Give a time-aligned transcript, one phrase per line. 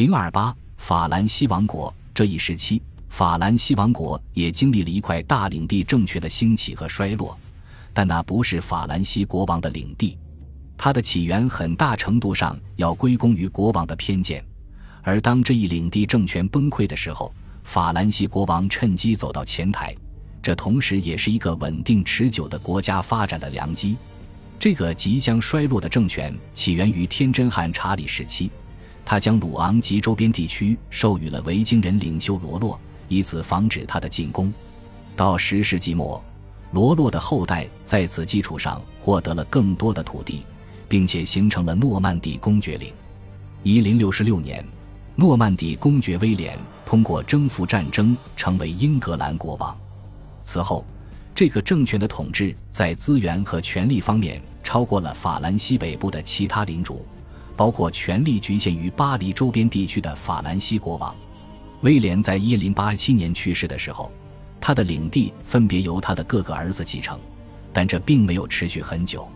[0.00, 7.38] 零二八法兰西王国这一时期，法兰西王国也经历了一块大领地政权的兴起和衰落，
[7.92, 10.16] 但那不是法兰西国王的领地，
[10.78, 14.42] 它的起源很大程度上要归功于国王的偏见。
[15.02, 17.30] 而当这一领地政权崩溃的时候，
[17.62, 19.94] 法兰西国王趁机走到前台，
[20.40, 23.98] 这同时也是一个稳定持久的国家发展的良机。
[24.58, 28.50] 这个即将衰落的政权起源于天真汗查理时期，
[29.10, 32.78] 他将鲁昂及周边地区授予了维京人领袖罗洛，
[33.08, 34.54] 以此防止他的进攻。
[35.16, 36.22] 到十世纪末，
[36.70, 40.44] 罗洛的后代在此基础上获得了更多的土地，
[40.88, 42.92] 并且形成了诺曼底公爵领。
[43.64, 44.64] 一零六六年。
[45.16, 46.56] 诺曼底公爵威廉
[46.86, 49.76] 通过征服战争成为英格兰国王。
[50.40, 50.84] 此后，
[51.34, 57.04] 这个政权的统治在资源和权力方面超过了法兰西北部的其他领主，
[57.60, 61.14] 包括权力局限于巴黎周边地区的法兰西国王。
[61.82, 64.10] 威廉在一零八七年去世的时候，
[64.58, 67.20] 他的领地分别由他的各个儿子继承，
[67.70, 69.28] 但这并没有持续很久。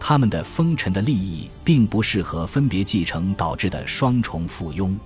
[0.00, 4.96] 他们的封臣的利益并不适合分别继承导致的双重附庸。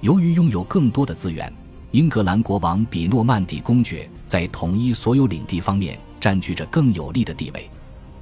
[0.00, 1.52] 由于拥有更多的资源，
[1.90, 7.68] 英格兰国王比诺曼底公爵在统一所有领地方面占据着更有利的地位。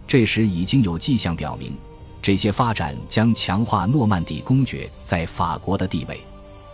[0.07, 1.77] 这时已经有迹象表明，
[2.25, 6.19] 这些发展将强化诺曼底公爵在法国的地位。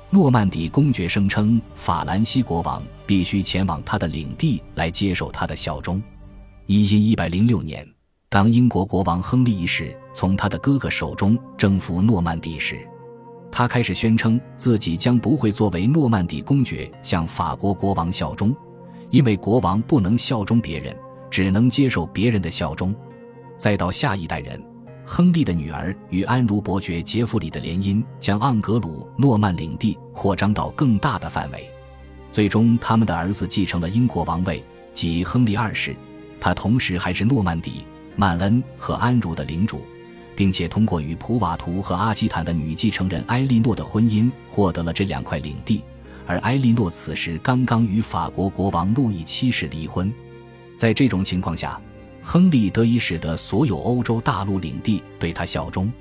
[0.09, 6.01] 诺曼底公爵声称，法兰西国王必须前往他的领地来接受他的效忠。
[6.67, 7.85] 一因一百零六年，
[8.29, 12.79] 当英国国王亨利一世从他的哥哥手中征服诺曼底时。
[13.51, 18.55] 他开始宣称自己将不会作为诺曼底公爵向法国国王效忠，
[19.11, 20.97] 因为国王不能效忠别人，
[21.29, 22.95] 只能接受别人的效忠。
[23.57, 24.63] 再到下一代人，
[25.13, 31.69] 亨利的女儿与安茹伯爵杰弗里的联姻，将盎格鲁诺曼领地扩张到更大的范围。
[32.31, 34.63] 最终，他们的儿子继承了英国王位，
[34.95, 35.97] 即亨利二世。
[36.41, 37.85] 他同时还是诺曼底、
[38.15, 39.85] 曼恩和安茹的领主。
[40.37, 45.83] 并且通过与普瓦图和阿基坦的女继承人埃莉诺的婚姻，获得了这两块领地。
[46.25, 50.11] 而埃莉诺此时刚刚与法国国王路易七世离婚。
[50.77, 51.79] 在这种情况下，
[52.23, 55.93] 亨利得以使得所有欧洲大陆领地对他效忠。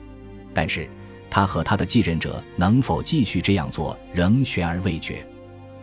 [0.54, 0.90] 但是，
[1.30, 5.26] 他和他的继任者能否继续这样做仍悬而未决。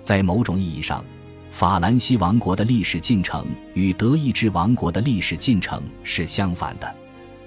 [0.02, 1.04] 在某种意义上，
[1.50, 6.94] 法兰西王国的历史进程与德意志王国的历史进程是相反的。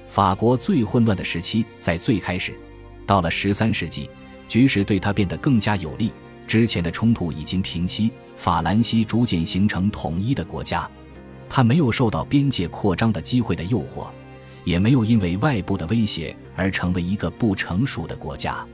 [0.07, 2.57] 法国最混乱的时期在最开始，
[3.05, 4.09] 到了十三世纪，
[4.47, 6.11] 局势对他变得更加有利。
[6.47, 10.89] 之前的冲突已经平息，法兰西逐渐形成统一的国家。
[11.49, 14.07] 他没有受到边界扩张的机会的诱惑，
[14.63, 18.65] 也没有因为外部的威胁而成为一个不成熟的国家。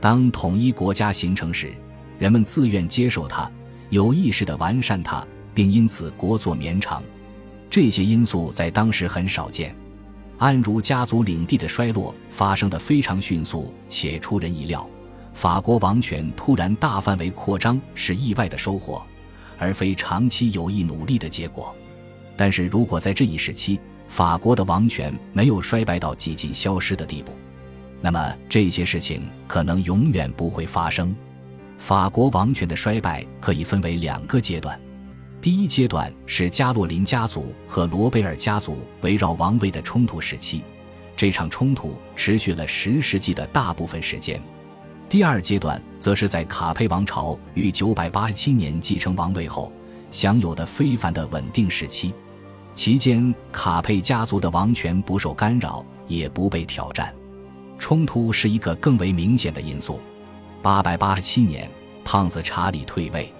[0.00, 1.72] 当统一国家形成时，
[2.18, 3.50] 人们自愿接受它，
[3.90, 7.02] 有意识地完善它，并因此国祚绵长。
[7.68, 9.74] 这些因素在当时很少见。
[10.38, 14.88] 安茹家族领地的衰落发生的非常迅速且出人意料，
[15.32, 19.00] 法国王权突然大范围扩张是意外的收获，
[19.56, 21.74] 而非长期有意努力的结果。
[22.36, 23.78] 但是如果在这一时期
[24.08, 27.32] 法国的王权没有衰败到几近消失的地步，
[28.00, 31.14] 那么这些事情可能永远不会发生。
[31.78, 34.78] 法国王权的衰败可以分为两个阶段。
[35.40, 40.62] 第一阶段是加洛林家族和罗贝尔家族围绕王位的冲突时期，
[41.16, 44.40] 这场冲突持续了十世纪的大部分时间。
[45.08, 49.72] 第二阶段则是在卡佩王朝于987年继承王位后
[50.12, 52.14] 享有的非凡的稳定时期，
[52.72, 57.12] 期间卡佩家族的王权不受干扰，也不被挑战。
[57.76, 59.98] 冲突是一个更为明显的因素。
[60.62, 61.68] 八百八十七年，
[62.04, 63.32] 胖子查理退位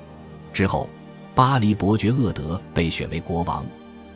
[0.53, 0.91] 之后。
[1.35, 3.65] 巴黎伯爵厄德被选为国王，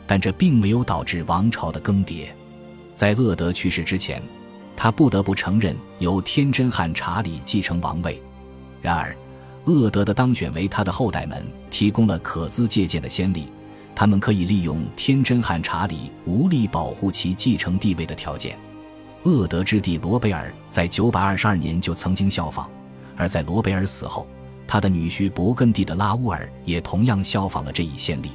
[0.06, 2.26] 但这并没有导致王朝的更迭。
[2.94, 4.22] 在厄德去世之前，
[4.76, 8.20] 他不得不承认由天真汉查理继承王位。
[8.82, 9.16] 然而，
[9.66, 13.48] 厄德的当选为他的后代们提供了可资借鉴的先例，
[13.94, 18.58] 他们可以利用天真汉查理无力保护其继承地位的条件。
[19.24, 22.68] 厄德之弟罗贝尔在922年就曾经效仿，
[23.16, 24.26] 而在罗贝尔死后。
[24.68, 28.30] 他的女婿勃艮第的拉乌尔也同样效仿了这一先例。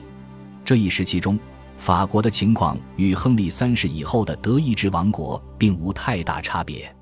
[0.63, 1.38] 这一时期中，
[1.75, 6.94] 法国的情况与亨利三世以后的德意志王国并无太大差别。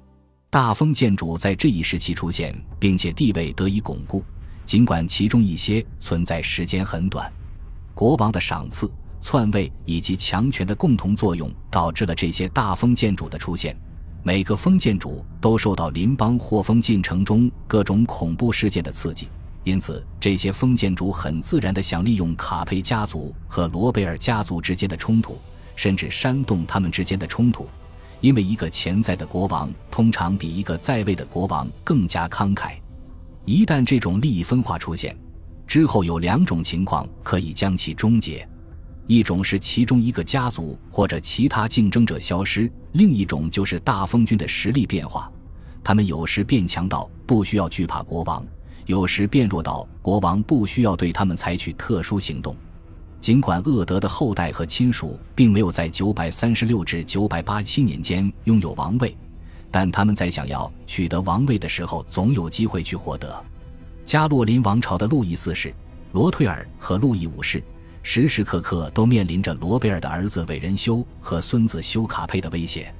[0.52, 4.24] 大封建主在这一时期出现，并且地位得以巩固，
[4.66, 7.32] 尽管其中一些存在时间很短。
[7.94, 8.92] 国王的赏赐、
[9.22, 13.78] 篡位以及强权的共同作用导致了这些大封建主的出现。
[14.24, 19.28] 每个封建主都受到邻邦获封进程中各种恐怖事件的刺激，
[19.64, 25.38] 因此这些封建主很自然地想利用卡佩家族和罗贝尔家族之间的冲突，
[25.76, 27.70] 甚至煽动他们之间的冲突，
[28.22, 32.74] 因为一个潜在的国王通常比一个在位的国王更加慷慨。
[33.46, 35.18] 一旦这种利益分化出现，
[35.66, 38.48] 之后有两种情况可以将其终结。
[39.08, 45.32] 一种是其中一个家族或者其他竞争者消失，另一种就是大封军的实力变化。
[45.84, 48.46] 他们有时变强到不需要惧怕国王，
[48.86, 52.56] 有时变弱到国王不需要对他们采取特殊行动。
[53.22, 59.16] 尽管厄德的后代和亲属并没有在936至987年间拥有王位，
[59.70, 63.44] 但他们在想要取得王位的时候总有机会去获得。
[64.06, 65.74] 加洛林王朝的路易四世、
[66.14, 67.64] 罗退尔和路易五世。
[68.02, 72.92] 时时刻刻都面临着罗贝尔的儿子韦仁修和孙子修卡佩的威胁。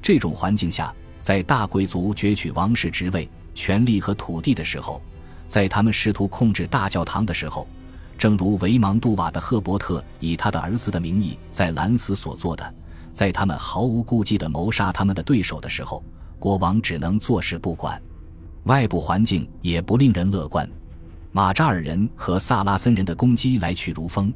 [0.00, 5.02] 这种环境下，在大贵族攫取王室职位、权力和土地的时候，
[5.46, 7.68] 在他们试图控制大教堂的时候，
[8.18, 12.74] 正如维芒杜瓦的赫伯特以他的儿子的名义在兰斯所做的，
[13.12, 16.02] 在他们毫无顾忌地谋杀他们的对手的时候，
[16.36, 18.02] 国王只能坐视不管。
[18.64, 20.68] 外部环境也不令人乐观。
[21.30, 24.32] 马扎尔人和萨拉森人的攻击来去如风，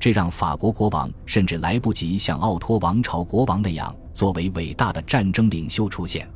[0.00, 6.26] 这让法国国王甚至来不及像奥托王朝国王那样作为伟大的战争领袖出现。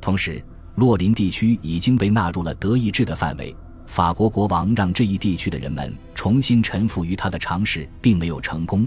[0.00, 0.40] 同时，
[0.76, 3.56] 洛林地区已经被纳入了德意志的范围。
[3.88, 8.86] 法国国王让这一地区的人们重新臣服于他的尝试并没有成功，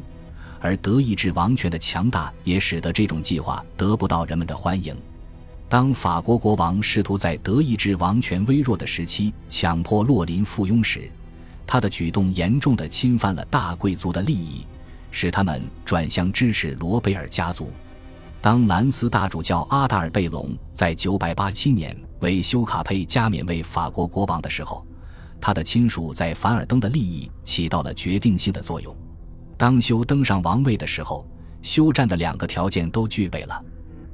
[0.59, 4.95] 而德意志王权的强大也使得这种计划得不到人们的欢迎。
[5.68, 11.12] 当法国国王试图在德意志王权微弱的时期强迫洛林附庸时，
[11.65, 14.65] 他的举动严重的侵犯了大贵族的利益，
[15.09, 17.69] 使他们转向支持罗贝尔家族。
[18.39, 24.86] 当兰斯大主教阿达尔贝隆在987年为修卡佩加冕为法国国王的时候，
[25.42, 28.96] 他的亲属在凡尔登的利益起到了决定性的作用。
[29.58, 31.28] 当修登上王位的时候，
[31.62, 33.66] 休战的两个条件都具备了。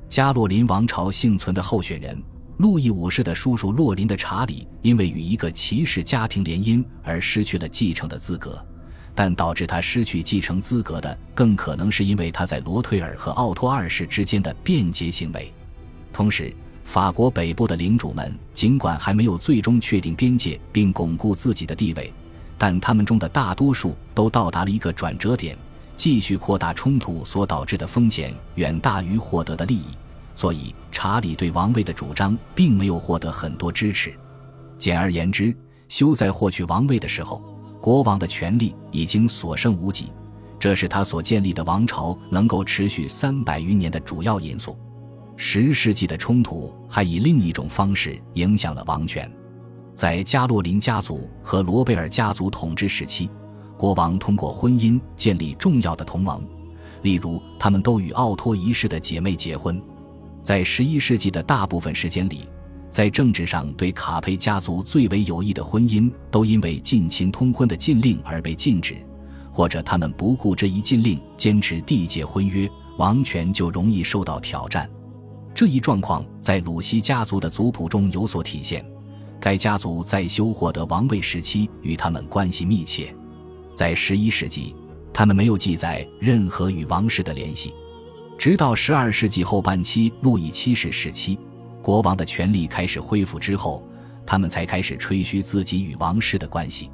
[0.07, 2.17] 加洛林王朝幸存的候选人
[2.57, 8.65] 路易五世的叔叔洛林的查理，因为与一个骑士家庭联姻而失去了继承的资格，
[9.13, 15.53] 但导致他失去继承资格的，更可能是因为他在罗退尔和奥托二世之间的便捷行为。
[16.11, 16.55] 同时，
[16.87, 22.13] 法国北部的领主们尽管还没有最终确定边界并巩固自己的地位，
[22.57, 25.55] 但他们中的大多数都到达了一个转折点。
[25.97, 29.87] 继续扩大冲突所导致的风险远大于获得的利益，
[30.33, 34.13] 所以查理对王位的主张并没有获得很多支持。
[34.77, 35.53] 简而言之，
[35.89, 37.43] 修在获取王位的时候，
[37.81, 40.09] 国王的权力已经所剩无几，
[40.57, 44.77] 这是他所建立的王朝能够持续三百余年的主要因素。
[45.39, 49.31] 十世纪的冲突还以另一种方式影响了王权，
[49.93, 53.29] 在加洛林家族和罗贝尔家族统治时期。
[53.77, 56.43] 国王通过婚姻建立重要的同盟，
[57.03, 59.79] 例如他们都与奥托一世的姐妹结婚。
[60.41, 62.49] 在十一世纪的大部分时间里，
[62.89, 68.97] 在政治上对卡佩家族最为有益的婚姻都因为近亲通婚的禁令而被禁止，
[69.51, 72.67] 或者他们不顾这一禁令，坚持缔结婚约，
[72.97, 74.89] 王权就容易受到挑战。
[75.57, 78.85] 这一状况在鲁西家族的族谱中有所体现，
[79.39, 83.11] 该家族在修获得王位时期与他们关系密切。
[83.73, 84.75] 在十一世纪，
[85.11, 87.73] 他们没有记载任何与王室的联系。
[88.37, 91.39] 直到十二世纪后半期路易七世时期，
[91.81, 93.83] 国王的权力开始恢复之后，
[94.27, 96.91] 他们才开始吹嘘自己与王室的关系。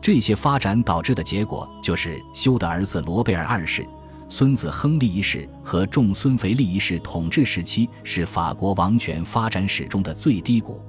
[0.00, 3.86] 这些发展导致的结果就是修的儿子罗贝尔二世、
[4.28, 10.82] 孙子亨利一世和众孙腓利一世统治时期是法国王权发展史中的最低谷。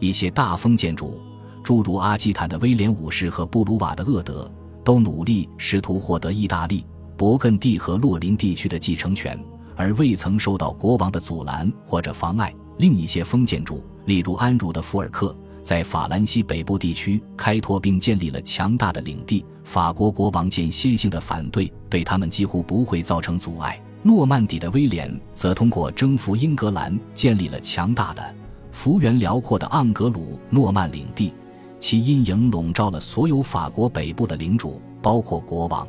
[0.00, 1.20] 一些大封建主，
[1.62, 4.50] 诸如阿基坦的威廉五世和布鲁瓦的厄德。
[4.84, 6.84] 都努力试图获得意大利、
[7.16, 9.38] 勃艮第和洛林地区的继承权，
[9.76, 12.52] 而未曾受到国王的阻拦或者妨碍。
[12.78, 19.44] 另一些封建主，例如安茹的福尔克，在法兰西北部地区开拓并建立了强大的领地。
[19.64, 23.80] 法国国王间歇性的反对对他们几乎不会造成阻碍。
[24.02, 28.34] 诺曼底的威廉则通过征服英格兰，建立了强大的、
[28.72, 31.32] 幅员辽阔的盎格鲁诺曼领地。
[31.78, 35.86] 其阴影笼罩了所有法国北部的领主，包括国王。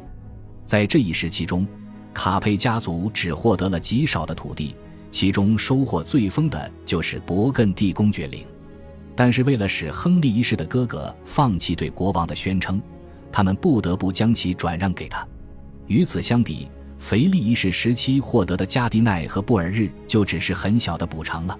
[0.65, 1.67] 在这一时期中，
[2.13, 4.75] 卡佩家族只获得了极少的土地，
[5.09, 8.45] 其中收获最丰的就是勃艮第公爵领。
[9.15, 12.81] 但是，为了使亨利一世的哥哥放弃对国王的宣称，
[13.31, 15.25] 他们不得不将其转让给他。
[15.87, 16.67] 与此相比，
[16.97, 21.59] 腓力一世时期获得的加迪奈和布尔日就只是很小的补偿了，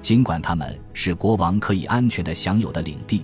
[0.00, 3.22] 尽管他们是国王可以安全的享有的领地，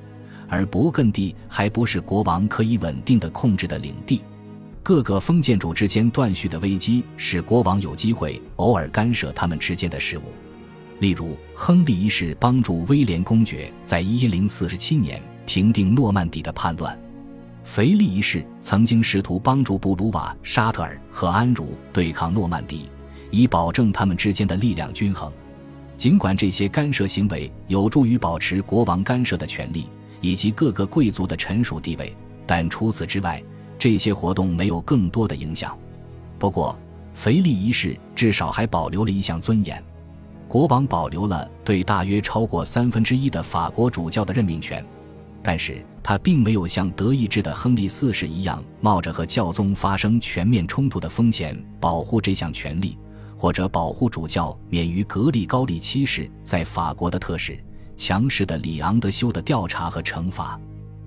[0.49, 4.23] 而勃艮第还不是国王可以稳定的控制的领地。
[4.83, 10.23] 各个封建主之间断续的危机使国王有机会偶尔干涉他们之间的事务，
[11.01, 16.97] 例如亨利一世帮助威廉公爵在一零四七年平定诺曼底的叛乱。
[17.65, 22.91] 腓力一世曾经试图帮助布鲁瓦、沙特尔和安茹对抗诺曼底，
[23.31, 25.33] 以保证他们之间的力量均衡。
[25.97, 29.87] 尽管这些干涉行为有助于保持国王干涉的权利
[30.21, 32.15] 以及各个贵族的臣属地位，
[32.47, 33.43] 但除此之外，
[33.79, 35.79] 这些活动没有更多的影响。
[36.39, 36.79] 不过，
[37.15, 39.83] 腓力一世至少还保留了一项尊严：
[40.51, 44.85] 国王保留了对大约超过三分之一的法国主教的任命权。
[45.45, 52.99] 但是他并没有像德意志的亨利四世一样，冒着和教宗发生全面冲突的风险保护这项权利，
[53.37, 57.57] 或者保护主教免于格里高利七世在法国的特使
[57.97, 60.61] 强势的里昂德修的调查和惩罚。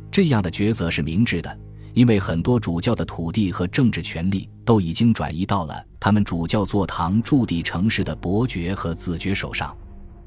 [0.10, 1.60] 这样的抉择是明智的，
[1.94, 9.74] 因为很多主教的土地和政治权利都已经转移到了他们主教座堂驻地城市的伯爵和子爵手上。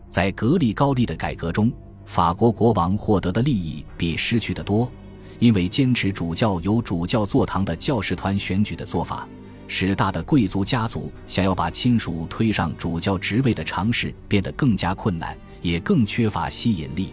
[0.09, 1.71] 在格力高利的改革中。
[2.07, 4.91] 法国国王获得的利益比失去的多，
[5.39, 9.29] 因为坚持主教由主教座堂的教士团选举的做法，
[9.69, 17.13] 使大的贵族家族想要把亲属推上主教职位的尝试变得更加困难，也更缺乏吸引力。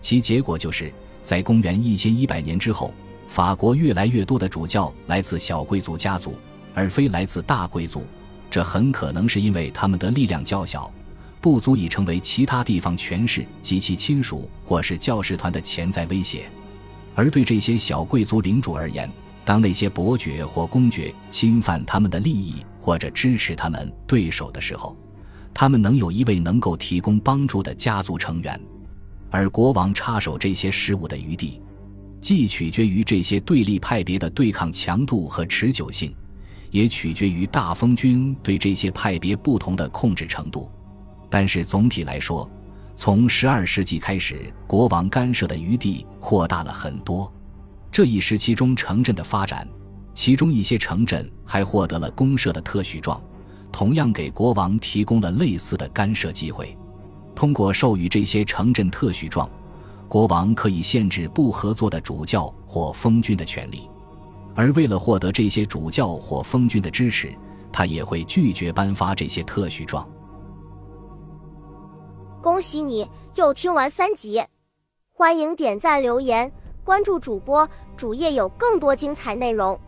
[0.00, 0.92] 其结果就是
[1.22, 2.92] 在公元一千一百年之后，
[3.28, 6.34] 法国越来越多的主教来自小贵族家族，
[6.74, 8.04] 而非来自大贵族。
[8.50, 10.92] 这很可能是因为他们的力量较小。
[11.40, 16.44] 不足以成为其他地方权势及其亲属或是教士团的潜在威胁，
[17.16, 19.10] 而对这些小贵族领主而言，
[19.44, 24.96] 当那些伯爵或公爵侵犯他们的利益或者支持他们对手的时候，
[25.52, 28.60] 他们能有一位能够提供帮助的家族成员，
[29.28, 31.60] 而国王插手这些事务的余地，
[32.20, 36.14] 既取决于这些对立派别的对抗强度和持久性，
[36.72, 40.68] 也取决于大封君对这些派别不同的控制程度。
[41.30, 42.50] 但是总体来说，
[42.96, 47.32] 从十二世纪开始，国王干涉的余地扩大了很多。
[47.90, 49.68] 这一时期中，城镇的发展，
[50.14, 53.22] 其中一些城镇还获得了公社的特许状，
[53.70, 56.76] 同样给国王提供了类似的干涉机会。
[57.34, 59.48] 通过授予这些城镇特许状，
[60.08, 63.88] 国王可以限制不合作的主教或封君的权利，
[64.54, 67.34] 而为了获得这些主教或封君的支持，
[67.72, 70.08] 他也会拒绝颁发这些特许状。
[72.40, 74.42] 恭喜你又听完三集，
[75.12, 76.52] 欢迎点赞、留言、
[76.84, 79.78] 关注主播，主页有更多精彩内容。